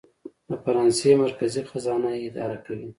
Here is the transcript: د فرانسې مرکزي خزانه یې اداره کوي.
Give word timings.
د 0.49 0.51
فرانسې 0.63 1.11
مرکزي 1.23 1.61
خزانه 1.69 2.09
یې 2.17 2.23
اداره 2.29 2.57
کوي. 2.65 2.89